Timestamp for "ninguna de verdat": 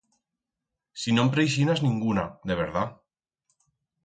1.89-2.97